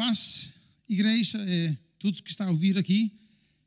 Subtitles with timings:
[0.00, 0.54] paz,
[0.88, 3.12] igreja, e todos que estão a ouvir aqui.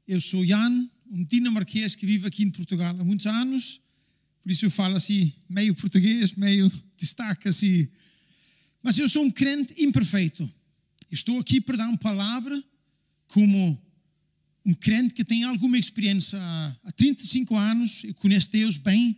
[0.07, 3.79] Eu sou Jan, um dinamarquês que vive aqui em Portugal há muitos anos,
[4.41, 7.87] por isso eu falo assim, meio português, meio destaque assim.
[8.81, 10.51] Mas eu sou um crente imperfeito.
[11.11, 12.63] Estou aqui para dar uma palavra
[13.27, 13.79] como
[14.65, 16.39] um crente que tem alguma experiência
[16.83, 19.15] há 35 anos, eu conheço Deus bem,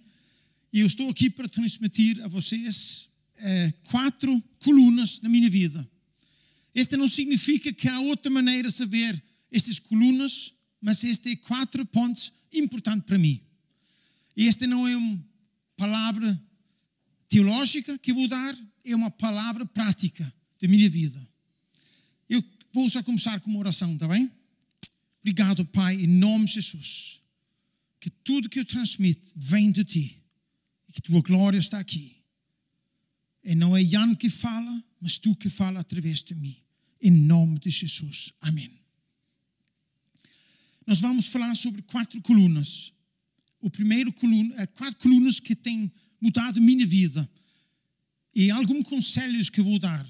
[0.74, 5.90] e eu estou aqui para transmitir a vocês é, quatro colunas na minha vida.
[6.76, 11.86] Este não significa que há outra maneira de saber estas colunas, mas este é quatro
[11.86, 13.42] pontos importantes para mim.
[14.36, 15.26] Este não é uma
[15.78, 16.44] palavra
[17.30, 18.54] teológica que eu vou dar,
[18.84, 21.26] é uma palavra prática da minha vida.
[22.30, 22.44] Eu
[22.74, 24.30] vou já começar com uma oração, está bem?
[25.22, 27.22] Obrigado, Pai, em nome de Jesus,
[28.02, 30.22] que tudo que eu transmito vem de Ti
[30.90, 32.18] e que Tua glória está aqui.
[33.44, 36.65] E não é Jan que fala, mas Tu que fala através de mim.
[37.06, 38.34] Em nome de Jesus.
[38.42, 38.68] Amém.
[40.88, 42.92] Nós vamos falar sobre quatro colunas.
[43.62, 47.30] O primeiro coluna, é quatro colunas que têm mudado minha vida.
[48.34, 50.04] E alguns conselhos que vou dar,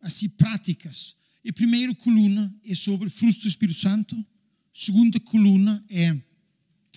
[0.00, 1.14] assim, práticas.
[1.48, 4.26] A primeira coluna é sobre frutos do Espírito Santo.
[4.72, 6.20] Segunda coluna é,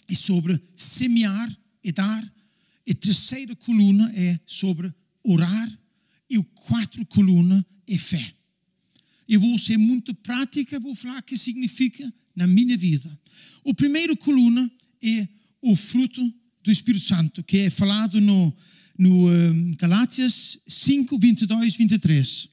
[0.07, 2.23] é sobre semear e dar.
[2.89, 4.91] A terceira coluna é sobre
[5.23, 5.79] orar.
[6.27, 8.35] E a quarta coluna é fé.
[9.27, 13.09] Eu vou ser muito prática, vou falar o que significa na minha vida.
[13.63, 14.69] O primeiro coluna
[15.01, 15.27] é
[15.61, 16.21] o fruto
[16.63, 18.55] do Espírito Santo, que é falado no,
[18.97, 22.49] no um, Galátias 5, 22, 23.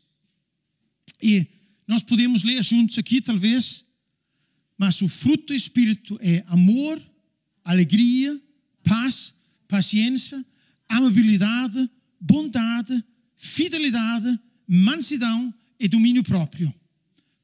[1.23, 1.47] E
[1.87, 3.85] nós podemos ler juntos aqui, talvez,
[4.79, 7.01] mas o fruto do Espírito é amor,
[7.65, 8.41] alegria,
[8.83, 9.35] paz,
[9.69, 10.45] paciência,
[10.89, 11.91] amabilidade,
[12.21, 13.05] bondade,
[13.37, 16.73] fidelidade, mansidão e domínio próprio.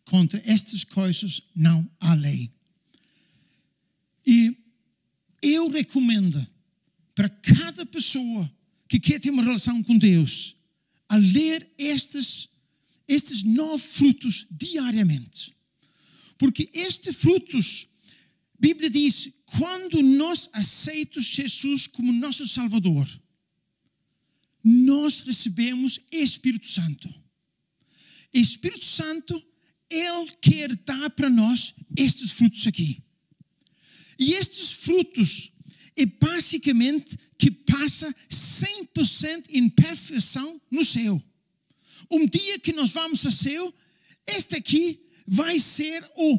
[0.04, 2.50] Contra estas coisas não há lei.
[4.24, 4.56] E
[5.42, 6.46] eu recomendo
[7.14, 8.52] para cada pessoa
[8.86, 10.54] que quer ter uma relação com Deus
[11.08, 12.48] a ler estes,
[13.08, 15.54] estes nove frutos diariamente.
[16.38, 17.88] Porque estes frutos,
[18.54, 23.08] a Bíblia diz, quando nós aceitamos Jesus como nosso Salvador,
[24.62, 27.12] nós recebemos Espírito Santo.
[28.40, 29.42] Espírito Santo,
[29.90, 33.02] Ele quer dar para nós estes frutos aqui.
[34.18, 35.52] E estes frutos
[35.96, 41.22] é basicamente que passa 100% em perfeição no céu.
[42.10, 43.74] Um dia que nós vamos ao céu,
[44.26, 46.38] este aqui vai ser o,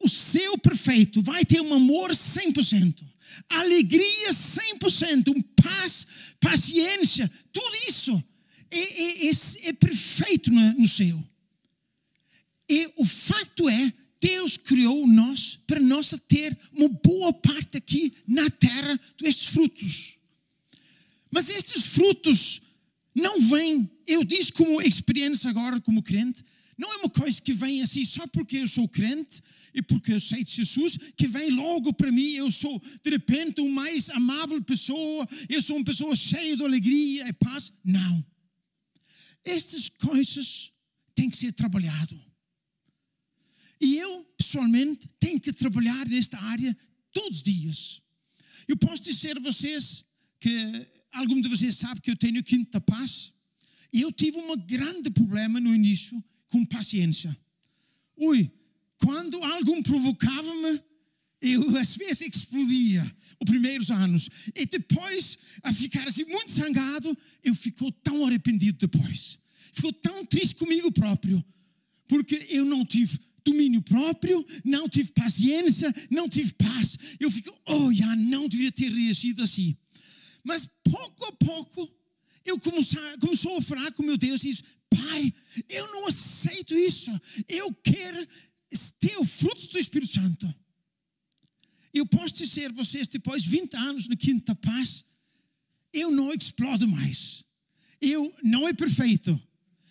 [0.00, 3.04] o céu perfeito, vai ter um amor 100%,
[3.48, 6.06] alegria 100%, um paz,
[6.40, 8.24] paciência, tudo isso
[8.70, 9.30] é, é,
[9.68, 11.22] é, perfeito no, no céu.
[12.68, 18.48] E o fato é, Deus criou nós para nós ter uma boa parte aqui na
[18.50, 20.16] terra destes frutos.
[21.30, 22.60] Mas estes frutos
[23.14, 26.44] não vêm, eu disse como experiência agora como crente,
[26.80, 29.42] não é uma coisa que vem assim só porque eu sou crente
[29.74, 33.60] e porque eu sei de Jesus, que vem logo para mim, eu sou de repente
[33.60, 37.72] uma mais amável pessoa, eu sou uma pessoa cheia de alegria e paz.
[37.84, 38.24] Não.
[39.44, 40.72] Estas coisas
[41.14, 42.20] têm que ser trabalhado.
[43.80, 46.76] E eu, pessoalmente, tenho que trabalhar nesta área
[47.12, 48.02] todos os dias.
[48.68, 50.04] Eu posso dizer a vocês
[50.38, 53.32] que algum de vocês sabe que eu tenho quinta paz.
[53.92, 57.36] E eu tive um grande problema no início com paciência.
[58.16, 58.50] Ui,
[58.98, 60.82] quando algum provocava-me,
[61.40, 63.02] eu às vezes explodia
[63.40, 64.28] os primeiros anos.
[64.54, 69.38] E depois, a ficar assim muito zangado, eu fico tão arrependido depois.
[69.72, 71.44] Ficou tão triste comigo próprio,
[72.06, 76.98] porque eu não tive domínio próprio, não tive paciência, não tive paz.
[77.18, 79.76] Eu fico, oh, já não devia ter reagido assim.
[80.44, 81.90] Mas pouco a pouco,
[82.44, 85.32] eu começar, começou a falar com meu Deus e disse, Pai,
[85.68, 87.10] eu não aceito isso.
[87.48, 88.26] Eu quero
[88.98, 90.52] ter o fruto do Espírito Santo.
[91.92, 95.04] Eu posso dizer a vocês, depois de 20 anos no Quinta Paz,
[95.92, 97.44] eu não explodo mais.
[98.00, 99.40] Eu não é perfeito,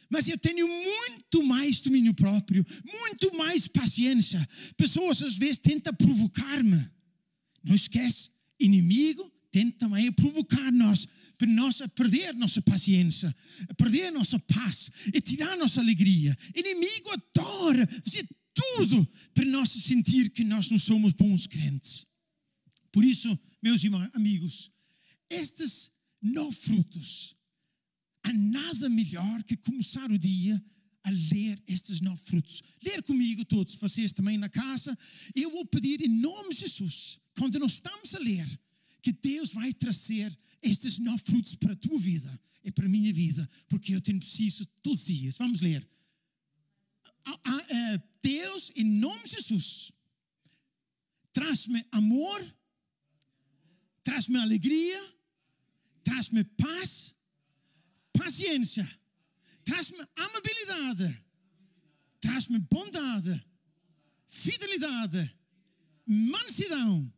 [0.09, 4.47] mas eu tenho muito mais domínio próprio, muito mais paciência.
[4.75, 6.89] Pessoas às vezes tentam provocar-me.
[7.63, 8.29] Não esquece,
[8.59, 11.07] inimigo tenta também provocar nós,
[11.37, 13.35] para nós perder nossa paciência,
[13.77, 16.37] perder nossa paz e tirar nossa alegria.
[16.55, 22.05] Inimigo adora fazer tudo para nós sentir que nós não somos bons crentes.
[22.91, 24.71] Por isso, meus irmãos, amigos,
[25.29, 25.91] estes
[26.21, 27.35] nove frutos,
[28.23, 30.61] há nada melhor que começar o dia
[31.03, 32.61] a ler estes nove frutos.
[32.83, 34.97] Ler comigo todos, vocês também na casa.
[35.35, 38.47] Eu vou pedir em nome de Jesus, quando nós estamos a ler,
[39.01, 43.13] que Deus vai trazer estes nove frutos para a tua vida e para a minha
[43.13, 45.37] vida, porque eu tenho preciso todos os dias.
[45.37, 45.87] Vamos ler.
[48.21, 49.91] Deus, em nome de Jesus,
[51.31, 52.55] traz-me amor,
[54.03, 54.99] traz-me alegria,
[56.03, 57.15] traz-me paz,
[58.11, 58.87] paciência,
[59.63, 61.25] traz-me amabilidade,
[62.19, 63.45] traz-me bondade,
[64.27, 65.37] fidelidade,
[66.05, 67.11] mansidão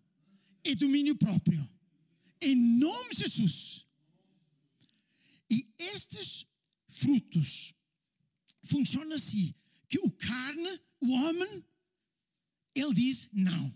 [0.63, 1.67] e domínio próprio.
[2.41, 3.85] Em nome de Jesus.
[5.49, 6.45] E estes
[6.87, 7.73] frutos
[8.63, 9.53] funcionam assim:
[9.87, 11.65] que o carne, o homem,
[12.73, 13.75] ele diz não.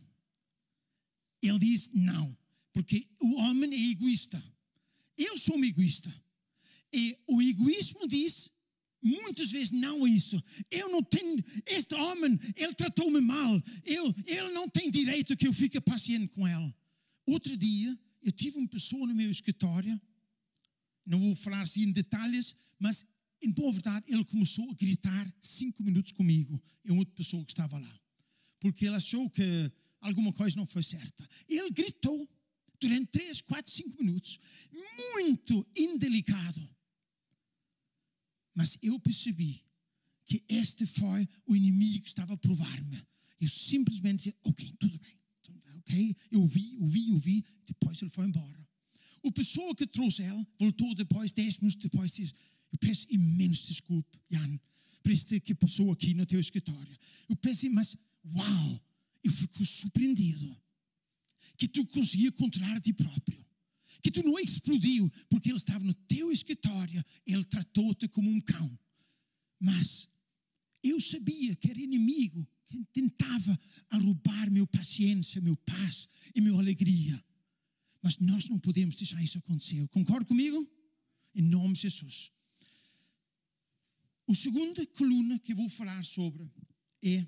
[1.41, 2.35] Ele diz não,
[2.71, 4.41] porque o homem é egoísta.
[5.17, 6.13] Eu sou um egoísta.
[6.93, 8.51] E o egoísmo diz
[9.05, 10.41] muitas vezes não isso.
[10.71, 13.61] Eu não tenho, este homem, ele tratou-me mal.
[13.83, 16.73] Eu, ele não tem direito que eu fique paciente com ele.
[17.25, 19.99] Outro dia, eu tive uma pessoa no meu escritório,
[21.05, 23.05] não vou falar assim em detalhes, mas
[23.41, 27.77] em boa verdade, ele começou a gritar cinco minutos comigo e outra pessoa que estava
[27.77, 27.99] lá.
[28.59, 29.71] Porque ele achou que
[30.01, 31.27] alguma coisa não foi certa.
[31.47, 32.29] Ele gritou
[32.79, 34.39] durante três, quatro, cinco minutos,
[35.13, 36.75] muito indelicado.
[38.53, 39.63] Mas eu percebi
[40.25, 43.05] que este foi o inimigo que estava a provar-me.
[43.39, 45.19] Eu simplesmente disse, ok, tudo bem,
[45.77, 48.65] ok, eu vi, eu vi, eu vi, depois ele foi embora.
[49.21, 52.33] O pessoa que trouxe ela voltou depois, dez minutos depois, disse,
[52.71, 54.59] eu peço imenso desculpa, Jan,
[55.01, 56.97] por este que passou aqui no teu escritório.
[57.29, 57.95] Eu peço, mas,
[58.25, 58.81] uau,
[59.23, 60.55] eu fico surpreendido
[61.57, 63.45] que tu conseguia controlar a ti próprio
[64.01, 68.79] que tu não explodiu porque ele estava no teu escritório, ele tratou-te como um cão.
[69.59, 70.07] Mas
[70.83, 73.59] eu sabia que era inimigo que tentava
[73.91, 77.23] roubar meu paciência, meu paz e minha alegria.
[78.01, 79.87] Mas nós não podemos deixar isso acontecer.
[79.87, 80.69] Concorda comigo?
[81.33, 82.31] Em nome de Jesus.
[84.27, 86.51] A segunda coluna que eu vou falar sobre
[87.03, 87.27] é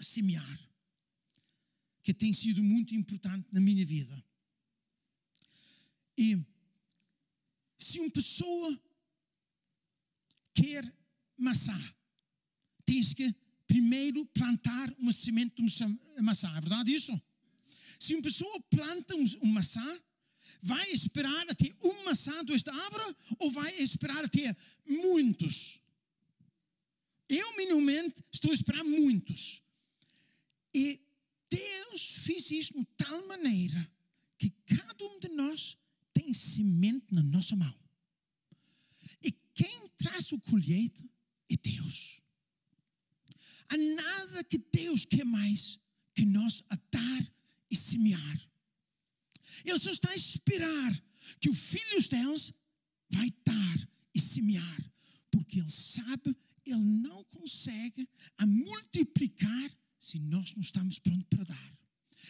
[0.00, 0.70] semear,
[2.02, 4.24] que tem sido muito importante na minha vida.
[6.16, 6.38] E
[7.76, 8.80] se uma pessoa
[10.54, 10.84] quer
[11.36, 11.76] maçã,
[12.84, 13.34] tens que
[13.66, 16.48] primeiro plantar uma semente de maçã.
[16.56, 17.20] É verdade isso?
[17.98, 20.00] Se uma pessoa planta uma maçã,
[20.62, 25.79] vai esperar até uma maçã desta árvore ou vai esperar até muitos?
[27.30, 29.62] Eu, minimamente, estou a esperar muitos.
[30.74, 31.00] E
[31.48, 33.88] Deus fez isso de tal maneira
[34.36, 35.78] que cada um de nós
[36.12, 37.72] tem semente na nossa mão.
[39.22, 41.08] E quem traz o colheita
[41.48, 42.20] é Deus.
[43.68, 45.78] Há nada que Deus quer mais
[46.12, 47.32] que nós a dar
[47.70, 48.50] e semear.
[49.64, 51.04] Ele só está a esperar
[51.38, 52.52] que o filho deles
[53.08, 54.92] vai dar e semear,
[55.30, 56.34] porque ele sabe
[56.64, 58.08] ele não consegue
[58.38, 61.78] a multiplicar se nós não estamos prontos para dar.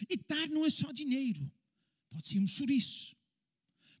[0.09, 1.51] E dar não é só dinheiro,
[2.09, 3.15] pode ser um chouriço,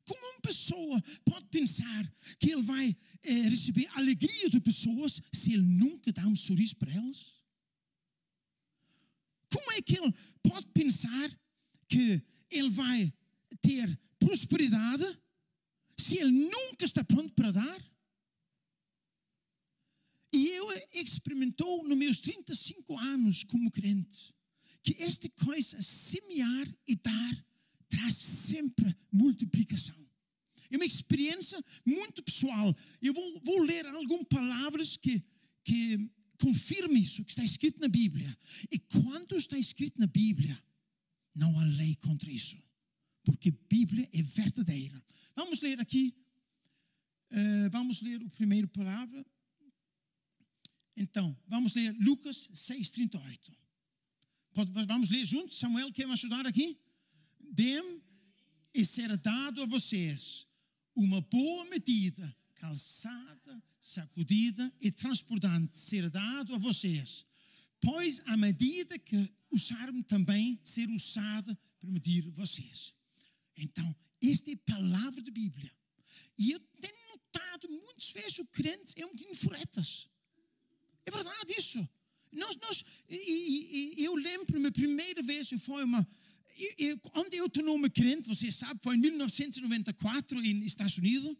[0.05, 5.61] como uma pessoa pode pensar que ele vai é, receber alegria de pessoas se ele
[5.61, 7.41] nunca dá um sorriso para elas?
[9.49, 11.39] Como é que ele pode pensar
[11.87, 13.13] que ele vai
[13.61, 15.05] ter prosperidade
[15.97, 17.91] se ele nunca está pronto para dar?
[20.33, 24.33] E eu experimentou nos meus 35 anos como crente
[24.83, 27.45] que esta coisa, semear e dar,
[27.87, 29.95] traz sempre multiplicação.
[30.69, 32.75] É uma experiência muito pessoal.
[33.01, 35.21] Eu vou, vou ler algumas palavras que,
[35.63, 38.35] que confirmam isso, que está escrito na Bíblia.
[38.71, 40.57] E quando está escrito na Bíblia,
[41.35, 42.57] não há lei contra isso.
[43.23, 45.03] Porque a Bíblia é verdadeira.
[45.35, 46.15] Vamos ler aqui.
[47.31, 49.25] Uh, vamos ler a primeira palavra.
[50.95, 53.55] Então, vamos ler Lucas 6,38.
[54.87, 55.57] Vamos ler juntos?
[55.57, 56.77] Samuel, quer me ajudar aqui?
[57.39, 58.01] Dem
[58.73, 60.47] e será dado a vocês
[60.95, 67.25] uma boa medida, calçada, sacudida e transportante será dado a vocês.
[67.79, 72.93] Pois a medida que usaram também ser usada para medir vocês.
[73.57, 75.73] Então, esta é a palavra da Bíblia.
[76.37, 80.09] E eu tenho notado muitas vezes o crente é um bocadinho furetas.
[81.05, 81.87] É verdade isso.
[82.31, 86.07] Nós, nós, e, e, eu lembro-me, a primeira vez, foi uma,
[87.13, 91.35] onde eu tornou-me crente, você sabe, foi em 1994 nos Estados Unidos.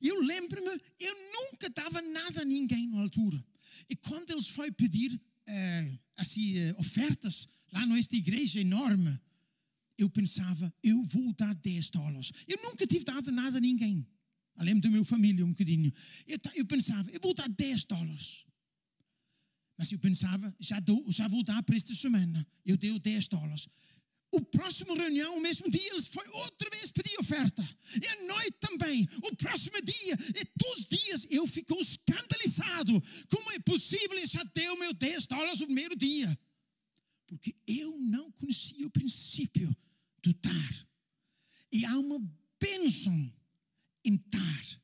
[0.00, 3.42] Eu lembro-me, eu nunca dava nada a ninguém na altura.
[3.88, 9.18] E quando eles foram pedir eh, assim, eh, ofertas lá nesta igreja enorme,
[9.96, 12.32] eu pensava, eu vou dar 10 dólares.
[12.48, 14.06] Eu nunca tive dado nada a ninguém,
[14.56, 15.92] além da minha família um bocadinho.
[16.26, 18.44] Eu, eu pensava, eu vou dar 10 dólares.
[19.76, 22.46] Mas eu pensava, já, dou, já vou dar para esta semana.
[22.64, 23.68] Eu dei 10 dólares.
[24.30, 27.62] O próximo reunião, o mesmo dia, eles foi outra vez pedir oferta.
[28.02, 29.06] E à noite também.
[29.22, 33.02] O próximo dia, e todos os dias, eu fico escandalizado.
[33.28, 34.18] Como é possível?
[34.18, 36.38] Eu já dei o meu 10 dólares no primeiro dia.
[37.26, 39.74] Porque eu não conhecia o princípio
[40.22, 40.86] do dar.
[41.70, 42.18] E há uma
[42.58, 43.32] bênção
[44.02, 44.80] em dar.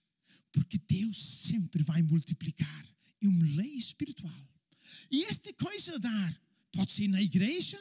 [0.52, 2.86] Porque Deus sempre vai multiplicar.
[3.22, 4.48] É uma lei espiritual.
[5.10, 6.42] E esta coisa dar
[6.72, 7.78] pode ser na igreja,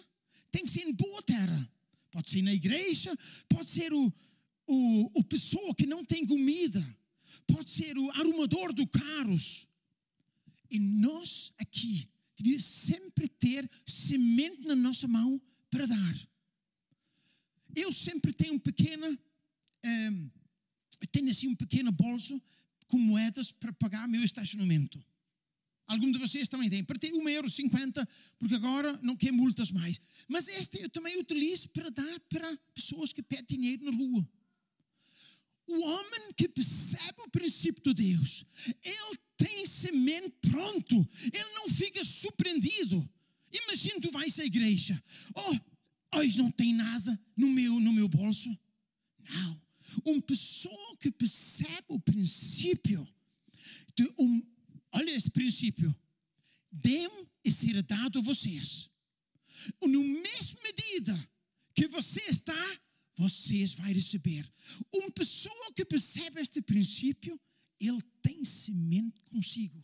[0.51, 1.71] tem que ser em boa terra.
[2.11, 3.15] Pode ser na igreja,
[3.47, 4.13] pode ser o,
[4.65, 6.83] o, o pessoa que não tem comida,
[7.45, 9.67] pode ser o arrumador do carros.
[10.69, 16.27] E nós aqui devemos sempre ter semente na nossa mão para dar.
[17.75, 19.17] Eu sempre tenho um pequeno, um,
[19.83, 20.31] ehm,
[21.11, 22.41] tenho assim um pequeno bolso
[22.87, 25.03] com moedas para pagar meu estacionamento.
[25.87, 26.83] Algum de vocês também tem.
[26.83, 28.05] Para ter 1,50€,
[28.37, 30.01] porque agora não quer multas mais.
[30.27, 34.27] Mas este eu também utilizo para dar para pessoas que pedem dinheiro na rua.
[35.65, 38.45] O homem que percebe o princípio de Deus,
[38.83, 41.07] ele tem semente pronto.
[41.23, 43.09] Ele não fica surpreendido.
[43.51, 45.01] Imagina tu vais à igreja.
[45.35, 48.49] Oh, hoje não tem nada no meu, no meu bolso.
[49.29, 49.61] Não.
[50.05, 53.07] Uma pessoa que percebe o princípio
[53.95, 54.41] de um
[54.91, 55.95] olha esse princípio.
[56.71, 57.09] Dê
[57.43, 58.89] e será dado a vocês.
[59.81, 61.29] Na mesma medida
[61.73, 62.79] que você está,
[63.15, 64.47] vocês vão receber.
[64.93, 67.39] Uma pessoa que percebe este princípio,
[67.79, 69.83] ele tem semente consigo.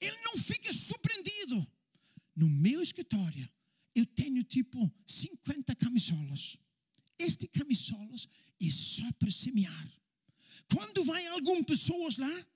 [0.00, 1.66] Ele não fica surpreendido.
[2.36, 3.48] No meu escritório,
[3.94, 6.56] eu tenho tipo 50 camisolas.
[7.18, 8.28] Este camisolas
[8.60, 9.92] é só para semear.
[10.72, 12.46] Quando vai algumas pessoas lá,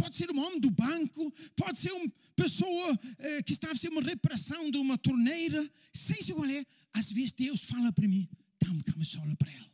[0.00, 3.88] pode ser um homem do banco, pode ser uma pessoa eh, que está a fazer
[3.88, 8.28] uma reparação de uma torneira, seja qual é, às vezes Deus fala para mim,
[8.60, 9.72] dá uma camisola para ela.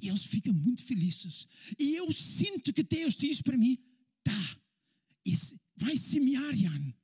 [0.00, 1.46] E eles ficam muito felizes.
[1.78, 3.78] E eu sinto que Deus diz para mim,
[4.24, 4.58] dá,
[5.24, 5.32] e
[5.76, 6.94] vai semear, Jan,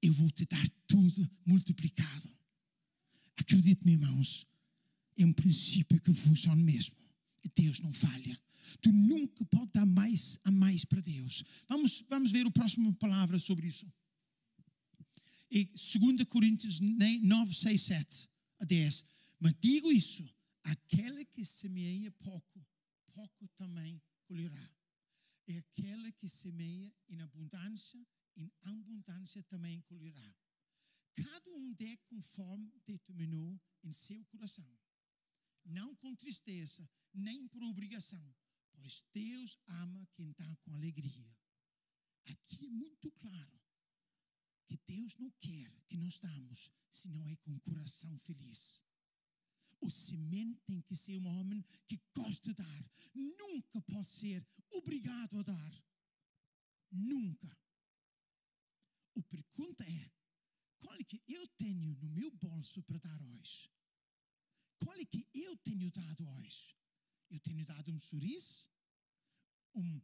[0.00, 2.30] eu vou te dar tudo multiplicado.
[3.36, 4.46] Acredite-me, irmãos,
[5.16, 6.94] é um princípio que funciona mesmo.
[7.56, 8.38] Deus não falha.
[8.80, 11.42] Tu nunca pode dar mais a mais para Deus.
[11.68, 13.90] Vamos, vamos ver o próximo palavra sobre isso.
[15.50, 18.28] E 2 Coríntios 9, 6, 7
[18.60, 19.04] a 10.
[19.38, 20.28] Mas digo isso:
[20.62, 22.66] aquele que semeia pouco,
[23.12, 24.70] pouco também colherá.
[25.48, 28.04] E aquele que semeia em abundância,
[28.36, 30.34] em abundância também colherá.
[31.14, 34.68] Cada um dê conforme determinou em seu coração,
[35.64, 38.34] não com tristeza, nem por obrigação,
[38.76, 41.36] pois Deus ama quem está com alegria.
[42.26, 43.60] Aqui é muito claro
[44.66, 48.84] que Deus não quer que nós estamos se não é com o coração feliz.
[49.80, 52.90] O semente tem que ser um homem que gosta de dar.
[53.14, 55.84] Nunca pode ser obrigado a dar.
[56.90, 57.56] Nunca.
[59.16, 60.12] A pergunta é:
[60.78, 63.70] qual é que eu tenho no meu bolso para dar hoje?
[64.78, 66.75] Qual é que eu tenho dado hoje?
[67.30, 68.70] Eu tenho dado um sorriso?
[69.74, 70.00] Um,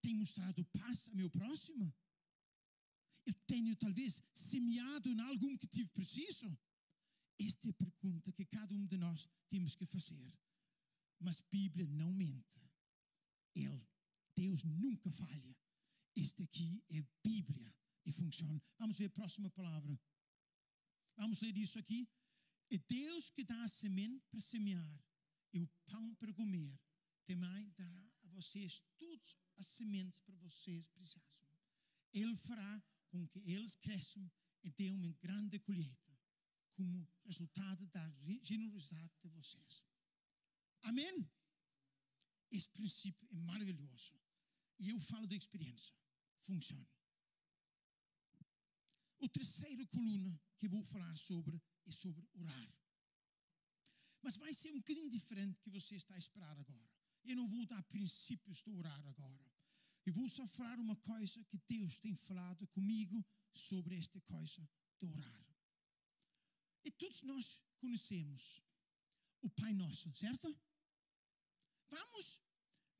[0.00, 1.94] tenho mostrado paz ao meu próximo?
[3.26, 6.56] Eu tenho talvez semeado em algo que tive preciso?
[7.38, 10.32] Esta é a pergunta que cada um de nós temos que fazer.
[11.18, 12.60] Mas a Bíblia não mente.
[13.54, 13.86] Ele,
[14.36, 15.56] Deus nunca falha.
[16.16, 18.62] Este aqui é Bíblia e funciona.
[18.78, 19.98] Vamos ver a próxima palavra.
[21.16, 22.08] Vamos ler isso aqui.
[22.70, 25.04] É Deus que dá a semente para semear
[25.54, 26.78] e o pão para comer,
[27.24, 31.48] também dará a vocês todas as sementes para vocês precisam.
[32.12, 34.30] Ele fará com que eles cresçam
[34.64, 36.12] e tenham uma grande colheita,
[36.74, 39.82] como resultado da generosidade de vocês.
[40.82, 41.30] Amém?
[42.50, 44.12] Esse princípio é maravilhoso.
[44.78, 45.96] E eu falo da experiência.
[46.40, 46.88] Funciona.
[49.18, 52.83] O terceiro coluna que vou falar sobre é sobre orar.
[54.24, 56.90] Mas vai ser um bocadinho diferente que você está a esperar agora.
[57.24, 59.46] Eu não vou dar princípios de orar agora.
[60.06, 64.66] Eu vou só falar uma coisa que Deus tem falado comigo sobre esta coisa
[64.98, 65.44] de orar.
[66.84, 68.62] E todos nós conhecemos
[69.42, 70.48] o Pai Nosso, certo?
[71.90, 72.40] Vamos,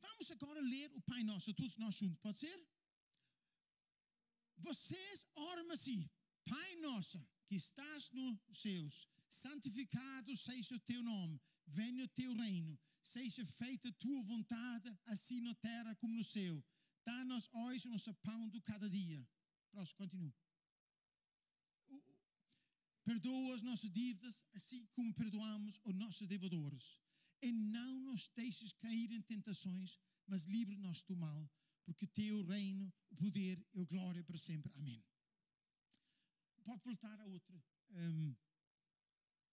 [0.00, 2.58] vamos agora ler o Pai Nosso, todos nós juntos, pode ser?
[4.58, 6.08] Vocês oram assim:
[6.44, 12.78] Pai Nosso, que estás nos céus, santificado seja o teu nome, venha o teu reino,
[13.02, 16.64] seja feita a tua vontade, assim na terra como no céu.
[17.04, 19.26] Dá-nos hoje o nosso pão do cada dia.
[19.70, 20.34] Próximo, continua.
[23.04, 26.98] Perdoa as nossas dívidas, assim como perdoamos os nossos devedores.
[27.42, 31.50] E não nos deixes cair em tentações, mas livre-nos do mal,
[31.84, 34.72] porque teu reino, o poder e a glória para sempre.
[34.76, 35.04] Amém.
[36.64, 37.62] Pode voltar a outra.
[37.90, 38.34] Um,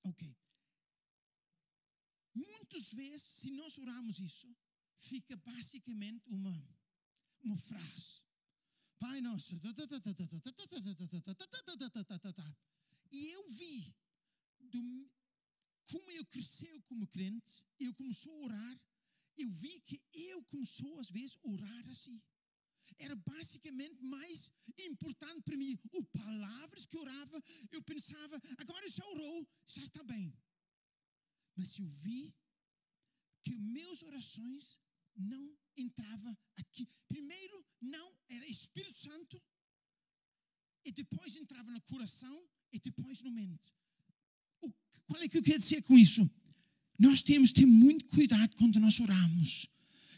[0.03, 0.35] ok.
[2.33, 4.47] Muitas vezes, se nós orarmos isso,
[4.97, 6.55] fica basicamente uma,
[7.43, 8.23] uma frase.
[8.99, 9.59] Pai nosso.
[13.11, 13.95] E eu vi
[14.59, 15.11] do,
[15.87, 18.81] como eu cresceu como crente, eu começou a orar,
[19.37, 22.21] eu vi que eu começou às vezes a orar assim.
[23.05, 25.77] Era basicamente mais importante para mim.
[25.91, 30.33] O palavras que orava, eu pensava, agora já orou, já está bem.
[31.55, 32.33] Mas eu vi
[33.43, 34.79] que meus orações
[35.15, 36.87] não entrava aqui.
[37.07, 39.41] Primeiro, não era Espírito Santo,
[40.85, 42.35] e depois entrava no coração,
[42.71, 43.73] e depois no mente.
[44.61, 44.71] O,
[45.07, 46.29] qual é que eu quero dizer com isso?
[46.97, 49.67] Nós temos que ter muito cuidado quando nós oramos.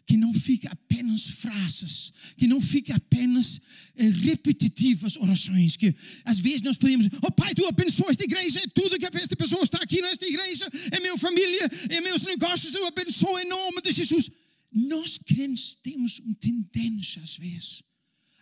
[0.06, 3.62] Que não fique apenas frases, que não fique apenas
[3.96, 5.78] eh, repetitivas orações.
[5.78, 5.96] Que
[6.26, 9.64] às vezes nós podemos, oh Pai, tu abençoa esta igreja, é tudo que esta pessoa
[9.64, 13.94] está aqui nesta igreja, é minha família, é meus negócios, tu abençoa em nome de
[13.94, 14.30] Jesus.
[14.74, 17.84] Nós crentes temos uma tendência, às vezes,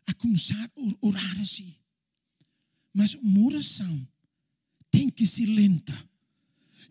[0.07, 1.75] a começar a orar assim.
[2.93, 4.07] Mas uma oração
[4.89, 6.09] tem que ser lenta.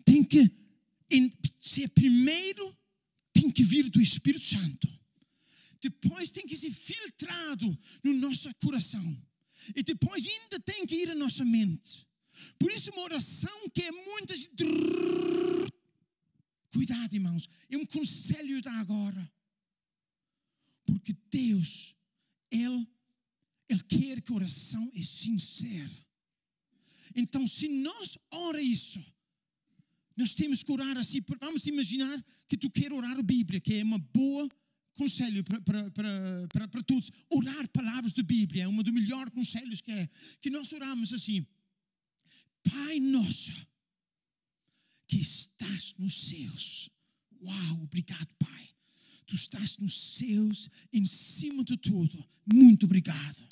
[0.03, 0.51] Tem que
[1.59, 2.75] ser primeiro,
[3.41, 4.87] tem que vir do Espírito Santo.
[5.81, 9.27] Depois tem que ser filtrado no nosso coração.
[9.75, 12.07] E depois ainda tem que ir à nossa mente.
[12.59, 14.47] Por isso, uma oração que é muitas.
[16.71, 17.49] Cuidado, irmãos.
[17.69, 19.31] É um conselho da agora.
[20.85, 21.95] Porque Deus,
[22.51, 22.87] Ele
[23.67, 26.05] ele quer que a oração é sincera.
[27.15, 29.01] Então, se nós ora isso,
[30.15, 31.21] nós temos que orar assim.
[31.39, 34.47] Vamos imaginar que tu quer orar a Bíblia, que é uma boa
[34.93, 37.11] conselho para, para, para, para, para todos.
[37.29, 40.09] Orar palavras da Bíblia é um dos melhores conselhos que é.
[40.41, 41.45] Que nós oramos assim.
[42.63, 43.53] Pai nosso,
[45.07, 46.89] que estás nos céus.
[47.41, 48.69] Uau, obrigado, Pai.
[49.25, 52.23] Tu estás nos céus, em cima de tudo.
[52.45, 53.47] Muito obrigado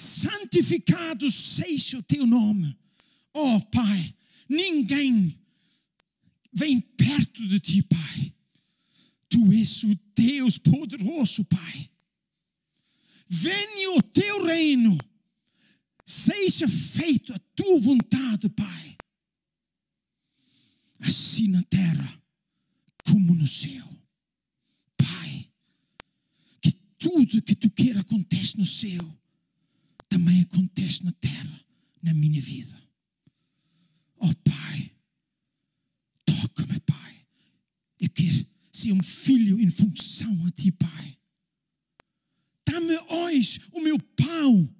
[0.00, 2.76] santificado seja o teu nome.
[3.32, 4.14] Oh, Pai,
[4.48, 5.38] ninguém
[6.52, 8.34] vem perto de ti, Pai.
[9.28, 11.90] Tu és o Deus poderoso, Pai.
[13.28, 14.98] Venha o teu reino,
[16.04, 18.96] seja feita a tua vontade, Pai,
[20.98, 22.22] assim na terra
[23.04, 23.88] como no céu.
[24.96, 25.48] Pai,
[26.60, 29.16] que tudo que tu queira acontece no céu
[30.08, 31.64] também acontece na terra,
[32.02, 32.76] na minha vida.
[34.16, 34.92] Oh Pai,
[36.24, 37.26] toca-me, Pai.
[38.10, 41.18] Eu quero ser um filho em função a Ti, Pai.
[42.66, 44.76] Dá-me hoje o meu pão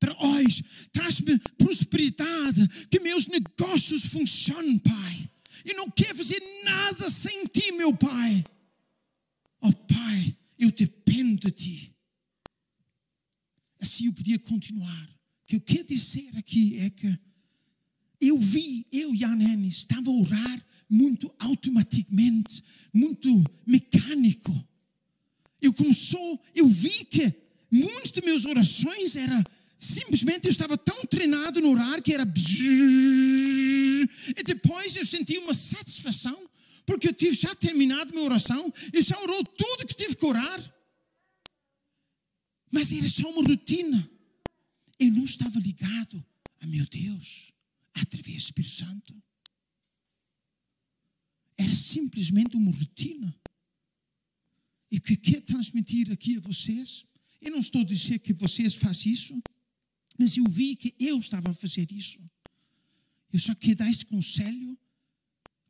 [0.00, 0.64] para hoje.
[0.90, 5.30] Traz-me prosperidade, que meus negócios funcionem, Pai.
[5.64, 8.44] Eu não quero fazer nada sem Ti, meu Pai.
[9.60, 11.96] Oh Pai, eu dependo de Ti.
[13.80, 15.04] Assim eu podia continuar.
[15.42, 17.18] O que eu quero dizer aqui é que
[18.20, 24.54] eu vi, eu e a Nene, estava a orar muito automaticamente, muito mecânico.
[25.60, 27.32] Eu começou, eu vi que
[27.70, 29.44] muitas de minhas orações era
[29.78, 32.26] simplesmente eu estava tão treinado no orar que era
[34.36, 36.38] e depois eu senti uma satisfação
[36.86, 40.74] porque eu tive já terminado minha oração, eu já orou tudo que tive que orar.
[42.70, 44.08] Mas era só uma rotina.
[44.98, 46.24] Eu não estava ligado
[46.60, 47.52] a meu Deus
[48.00, 49.22] através do Espírito Santo.
[51.56, 53.34] Era simplesmente uma rotina.
[54.90, 57.04] E que quero transmitir aqui a vocês,
[57.40, 59.42] eu não estou a dizer que vocês façam isso,
[60.18, 62.20] mas eu vi que eu estava a fazer isso.
[63.32, 64.78] Eu só quero dar esse conselho,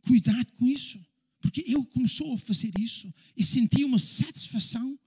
[0.03, 1.05] cuidado com isso,
[1.41, 4.99] porque eu começou a fazer isso e senti uma satisfação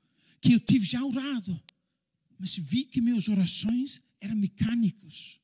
[0.41, 1.61] que eu tive já orado
[2.39, 5.38] mas vi que meus orações eram mecânicos.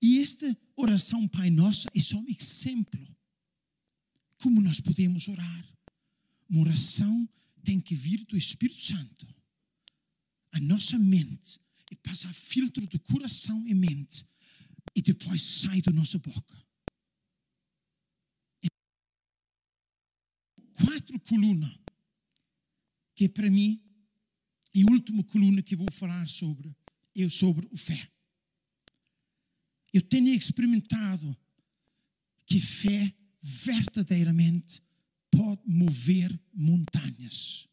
[0.00, 3.06] E esta oração Pai Nosso é só um exemplo
[4.38, 5.78] como nós podemos orar.
[6.48, 7.28] Uma oração
[7.64, 9.26] tem que vir do Espírito Santo.
[10.52, 14.26] A nossa mente e passar filtro do coração e mente
[14.94, 16.66] e depois sai da nossa boca.
[20.72, 21.76] Quatro colunas,
[23.14, 23.82] que é para mim
[24.72, 26.74] e a última coluna que eu vou falar sobre
[27.16, 28.10] é sobre o fé.
[29.92, 31.36] Eu tenho experimentado
[32.46, 34.82] que fé verdadeiramente
[35.30, 37.68] pode mover montanhas.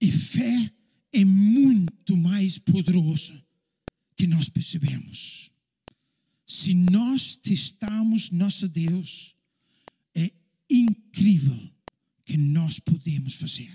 [0.00, 0.72] E fé
[1.12, 3.42] é muito mais poderoso
[4.16, 5.50] que nós percebemos.
[6.46, 9.34] Se nós testamos nosso Deus,
[10.14, 10.32] é
[10.70, 11.70] incrível
[12.24, 13.74] que nós podemos fazer.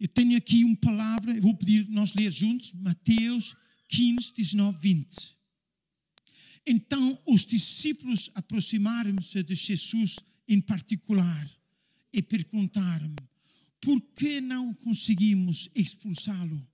[0.00, 3.56] Eu tenho aqui uma palavra, vou pedir nós ler juntos, Mateus
[3.88, 5.36] 15, 19, 20.
[6.66, 11.50] Então os discípulos aproximaram-se de Jesus em particular
[12.12, 13.14] e perguntaram:
[13.80, 16.66] por que não conseguimos expulsá-lo?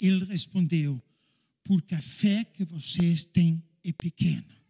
[0.00, 1.02] Ele respondeu:
[1.64, 4.60] porque a fé que vocês têm é pequena.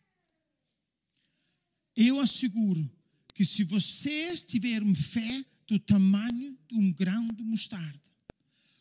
[1.94, 2.90] Eu asseguro
[3.34, 8.10] que se vocês tiverem fé do tamanho de um grão de mostarda,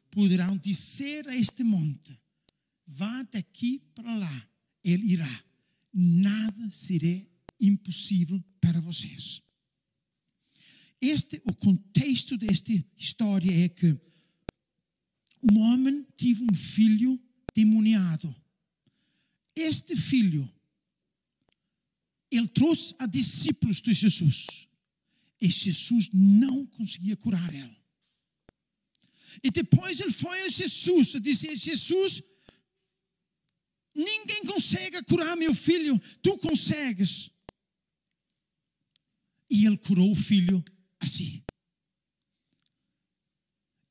[0.10, 2.20] poderão dizer a este monte:
[2.88, 4.50] vá daqui para lá,
[4.84, 5.44] ele irá.
[5.94, 7.28] Nada será
[7.62, 9.44] impossível para vocês.
[11.00, 13.96] Este, o contexto desta história é que
[15.44, 17.22] um homem teve um filho
[17.56, 18.36] demoniado.
[19.56, 20.52] Este filho,
[22.32, 24.69] ele trouxe a discípulos de Jesus.
[25.42, 27.80] E Jesus não conseguia curar ele.
[29.44, 32.22] E depois ele foi a Jesus e disse: Jesus,
[33.96, 37.30] ninguém consegue curar meu filho, tu consegues.
[39.50, 40.64] E ele curou o filho
[41.00, 41.44] assim.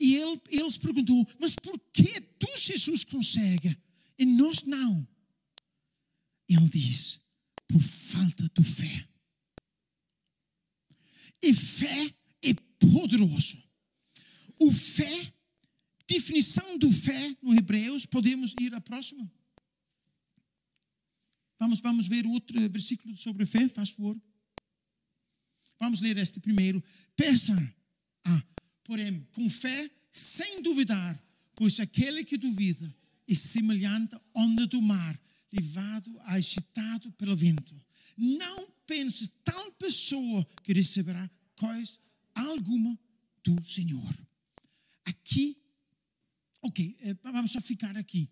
[0.01, 3.77] E ele, eles perguntou, mas por que tu, Jesus, consegue
[4.17, 5.07] e nós não?
[6.49, 7.21] Ele diz,
[7.67, 9.09] por falta de fé.
[11.43, 13.63] E fé é poderoso.
[14.59, 15.33] O fé,
[16.07, 19.31] definição do fé no Hebreus, podemos ir à próxima.
[21.59, 24.21] Vamos, vamos ver outro versículo sobre fé, faz favor.
[25.79, 26.83] Vamos ler este primeiro.
[27.17, 27.55] Peça,
[28.25, 28.43] ah,
[28.85, 31.21] porém, com fé, sem duvidar,
[31.55, 32.95] pois aquele que duvida
[33.29, 35.21] é semelhante à onda do mar,
[35.53, 37.75] levado, agitado pelo vento.
[38.17, 41.99] Não pense tal pessoa que receberá coisa
[42.35, 42.99] alguma
[43.43, 44.29] do Senhor.
[45.05, 45.57] Aqui,
[46.63, 48.29] ok, eh, vamos só ficar aqui.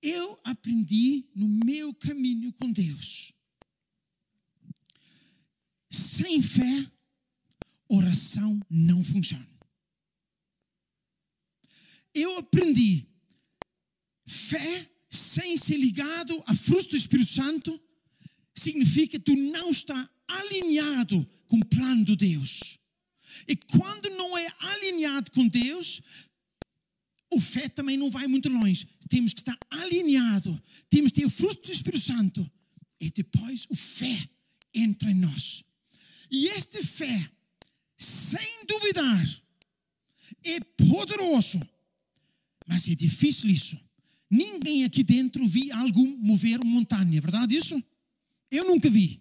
[0.00, 3.32] Eu aprendi no meu caminho com Deus
[5.92, 6.90] sem fé,
[7.86, 9.46] oração não funciona.
[12.14, 13.06] Eu aprendi
[14.26, 17.78] fé sem ser ligado a fruto do Espírito Santo
[18.54, 22.78] significa que tu não está alinhado com o plano de Deus.
[23.46, 26.00] E quando não é alinhado com Deus,
[27.30, 28.88] o fé também não vai muito longe.
[29.10, 32.50] Temos que estar alinhado, temos que ter o fruto do Espírito Santo.
[32.98, 34.30] E depois o fé
[34.72, 35.62] entra em nós.
[36.30, 37.30] E este fé,
[37.98, 39.42] sem duvidar,
[40.42, 41.60] é poderoso,
[42.66, 43.78] mas é difícil isso.
[44.32, 47.82] Ninguém aqui dentro vi algum mover montanha, é verdade isso?
[48.50, 49.20] Eu nunca vi.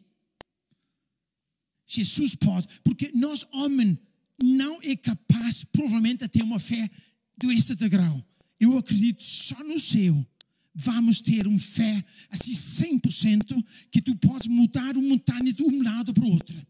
[1.86, 4.00] Jesus pode, porque nós, homem,
[4.41, 6.89] não é capaz, provavelmente, de ter uma fé
[7.38, 8.26] desse degrau.
[8.58, 10.26] Eu acredito só no céu
[10.74, 16.13] vamos ter uma fé assim 100% que tu podes mudar uma montanha de um lado
[16.13, 16.67] para o outro.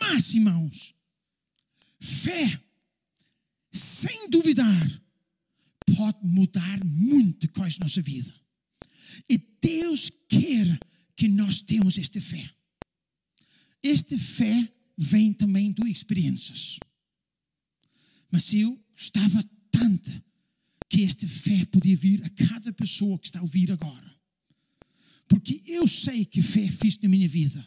[0.00, 0.94] Mas, irmãos,
[2.00, 2.60] fé,
[3.70, 5.01] sem duvidar,
[5.96, 8.34] pode mudar muita coisa na nossa vida.
[9.28, 10.78] E Deus quer
[11.16, 12.50] que nós temos esta fé.
[13.82, 16.78] Esta fé vem também de experiências.
[18.30, 20.10] Mas eu gostava tanto
[20.88, 24.12] que esta fé podia vir a cada pessoa que está a ouvir agora.
[25.28, 27.66] Porque eu sei que fé fiz na minha vida.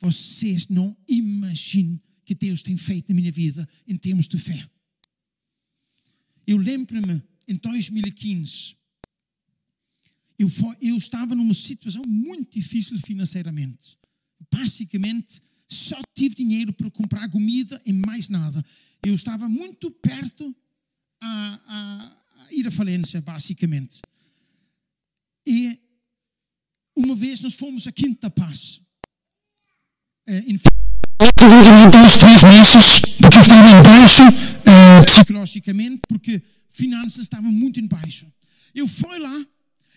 [0.00, 4.68] Vocês não imaginam que Deus tem feito na minha vida em termos de fé.
[6.46, 8.76] Eu lembro-me, em 2015,
[10.38, 10.48] eu,
[10.80, 13.96] eu estava numa situação muito difícil financeiramente.
[14.52, 18.62] Basicamente, só tive dinheiro para comprar comida e mais nada.
[19.04, 20.54] Eu estava muito perto
[21.20, 24.00] a, a, a ir à falência, basicamente.
[25.46, 25.78] E
[26.96, 28.80] uma vez nós fomos a Quinta Paz
[30.26, 30.58] eh, em
[31.90, 34.53] dois, três meses, porque eu estava em baixo uh,
[35.04, 38.30] psicologicamente, porque finanças estavam muito em baixo.
[38.74, 39.46] Eu fui lá,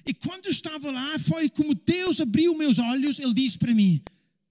[0.05, 4.01] e quando eu estava lá, foi como Deus abriu meus olhos, Ele disse para mim,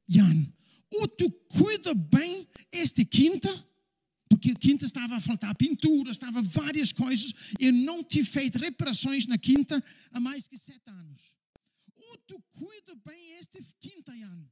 [0.09, 0.47] Jan,
[0.91, 3.49] ou tu cuida bem esta quinta,
[4.29, 9.27] porque a quinta estava a faltar pintura, estava várias coisas, eu não tive feito reparações
[9.27, 11.37] na quinta há mais que sete anos.
[11.95, 14.45] Ou tu cuida bem esta quinta, Jan,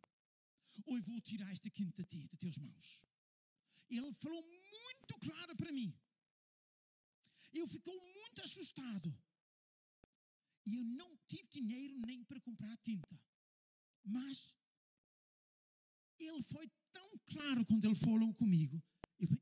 [0.87, 3.05] ou eu vou tirar esta quinta de ti, de teus mãos.
[3.91, 4.43] Ele falou
[5.25, 5.91] claro para mim.
[7.53, 9.17] Eu fiquei muito assustado.
[10.67, 13.21] E eu não tive dinheiro nem para comprar tinta.
[14.03, 14.55] Mas
[16.19, 18.83] ele foi tão claro quando ele falou comigo.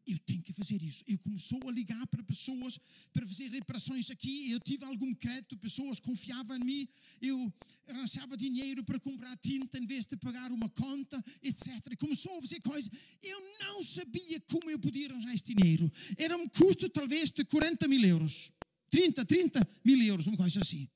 [0.07, 1.05] Eu, tenho que fazer isso.
[1.07, 2.79] Eu começou a ligar para pessoas
[3.13, 4.51] para fazer reparações aqui.
[4.51, 6.89] Eu tive algum crédito, pessoas confiavam em mim.
[7.21, 7.53] Eu
[7.89, 11.97] arranjava dinheiro para comprar tinta em vez de pagar uma conta, etc.
[11.99, 12.91] Começou a fazer coisas.
[13.23, 15.91] Eu não sabia como eu podia arranjar esse dinheiro.
[16.17, 18.53] Era um custo talvez de 40 mil euros.
[18.91, 20.89] 30, 30 mil euros, uma coisa assim.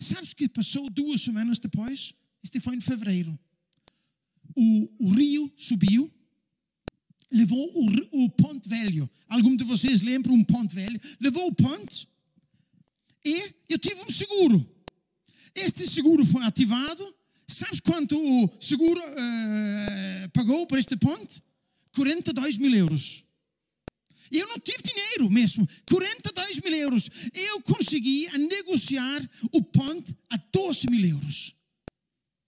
[0.00, 2.12] Sabes que passou duas semanas depois?
[2.42, 3.38] Este foi em fevereiro
[4.58, 6.12] o, o rio subiu,
[7.30, 9.08] levou o, o, ponte velho.
[9.28, 11.00] Algum de vocês lembra um ponte velho?
[11.20, 12.08] Levou o ponte
[13.24, 14.66] e eu tive um seguro.
[15.54, 17.14] Este seguro foi ativado.
[17.46, 21.42] Sabes quanto o seguro uh, pagou por este ponte?
[21.94, 23.24] 42 mil euros.
[24.30, 25.66] Eu não tive dinheiro mesmo.
[25.88, 27.08] 42 mil euros.
[27.34, 31.54] Eu consegui negociar o ponte a 12 mil euros.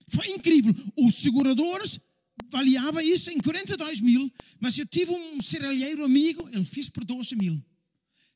[0.08, 0.74] Foi incrível.
[0.96, 1.98] Os seguradores
[2.46, 7.36] avaliavam isso em 42 mil, mas eu tive um serralheiro amigo, ele fez por 12
[7.36, 7.62] mil.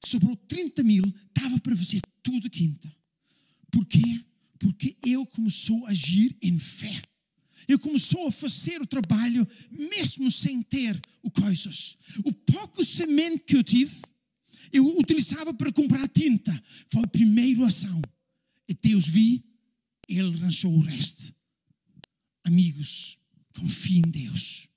[0.05, 2.95] Sobrou 30 mil, estava para fazer tudo quinta.
[3.71, 4.25] Por quê?
[4.59, 7.03] Porque eu começou a agir em fé.
[7.67, 11.97] Eu começou a fazer o trabalho mesmo sem ter o coisas.
[12.25, 14.01] O pouco semente que eu tive,
[14.73, 16.53] eu utilizava para comprar tinta.
[16.89, 18.01] Foi a primeira ação.
[18.69, 19.43] E Deus vi,
[20.09, 21.35] ele lançou o resto.
[22.45, 23.19] Amigos,
[23.55, 24.69] confie em Deus.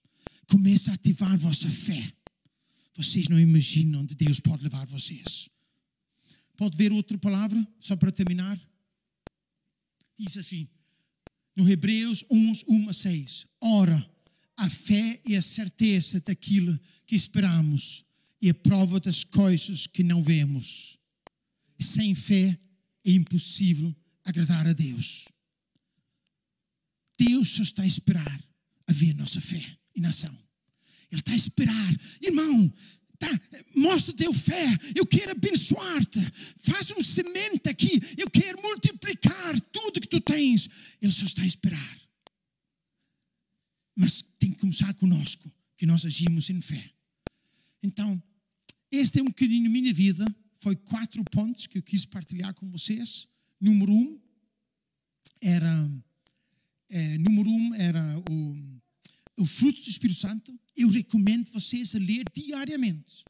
[0.48, 2.14] Comece a ativar vossa fé.
[2.96, 5.50] Vocês não imaginam onde Deus pode levar vocês.
[6.56, 8.60] Pode ver outra palavra, só para terminar?
[10.18, 10.68] Diz assim,
[11.56, 13.48] no Hebreus 11, 1 a 6.
[13.62, 14.12] Ora,
[14.56, 18.04] a fé e a certeza daquilo que esperamos
[18.42, 20.98] e a prova das coisas que não vemos.
[21.80, 22.60] Sem fé
[23.06, 25.28] é impossível agradar a Deus.
[27.18, 28.48] Deus só está a esperar
[28.88, 30.36] a ver nossa fé e nação.
[31.12, 31.96] Ele está a esperar.
[32.22, 32.74] Irmão,
[33.18, 33.30] tá,
[33.76, 34.68] mostra teu fé.
[34.96, 36.20] Eu quero abençoar-te.
[36.60, 38.00] Faz um semente aqui.
[38.18, 40.70] Eu quero multiplicar tudo que tu tens.
[41.02, 42.02] Ele só está a esperar.
[43.96, 46.92] Mas tem que começar conosco, que nós agimos em fé.
[47.82, 48.22] Então,
[48.92, 50.26] este é um bocadinho minha vida.
[50.60, 53.28] Foi quatro pontos que eu quis partilhar com vocês.
[53.60, 54.22] Número um
[55.42, 55.90] era
[56.90, 58.56] é, número um era o,
[59.38, 60.58] o fruto do Espírito Santo.
[60.76, 63.24] Eu recomendo vocês a ler diariamente.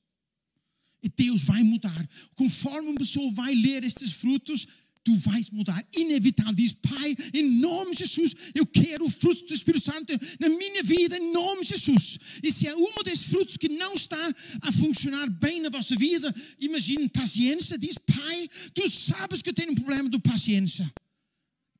[1.01, 2.09] E Deus vai mudar.
[2.35, 4.67] Conforme uma pessoa vai ler estes frutos,
[5.03, 5.85] tu vais mudar.
[5.95, 6.53] Inevitável.
[6.53, 10.83] Diz, Pai, em nome de Jesus, eu quero o fruto do Espírito Santo na minha
[10.83, 12.19] vida, em nome de Jesus.
[12.43, 16.33] E se é um desses frutos que não está a funcionar bem na vossa vida,
[16.59, 17.77] imagine paciência.
[17.77, 20.91] Diz, Pai, tu sabes que eu tenho um problema de paciência.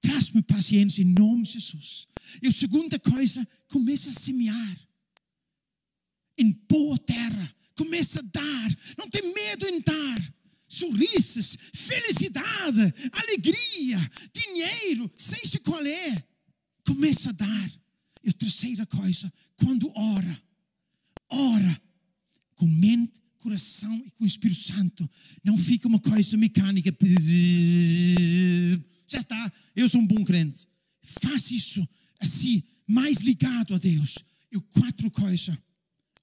[0.08, 2.08] Traz-me paciência em nome de Jesus.
[2.42, 4.80] E a segunda coisa, começa a semear
[6.38, 7.54] em boa terra.
[7.76, 8.78] Começa a dar.
[8.98, 10.34] Não tem medo em dar.
[10.66, 14.00] Sorrisos, felicidade, alegria,
[14.34, 16.24] dinheiro, seja qual é.
[16.86, 17.72] Começa a dar.
[18.24, 20.44] E a terceira coisa, quando ora,
[21.30, 21.82] ora
[22.56, 25.10] com mente, coração e com o Espírito Santo.
[25.44, 26.94] Não fica uma coisa mecânica
[29.08, 30.68] já está, eu sou um bom crente.
[31.02, 31.88] Faça isso
[32.20, 34.16] assim, mais ligado a Deus.
[34.52, 35.58] E quatro coisas.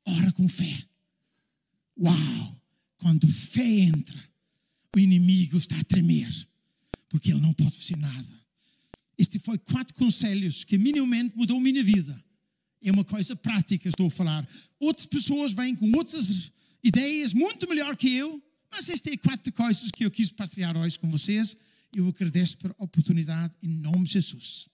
[0.06, 0.86] Ora com fé.
[1.98, 2.60] Uau!
[2.98, 4.18] Quando fé entra,
[4.94, 6.32] o inimigo está a tremer,
[7.08, 8.34] porque ele não pode fazer nada.
[9.18, 12.22] Este foi quatro conselhos que minimamente mudou a minha vida.
[12.82, 14.48] É uma coisa prática, estou a falar.
[14.78, 16.50] Outras pessoas vêm com outras
[16.82, 20.98] ideias muito melhor que eu, mas estas é quatro coisas que eu quis partilhar hoje
[20.98, 21.56] com vocês.
[21.94, 24.68] Eu agradeço pela oportunidade em nome de Jesus.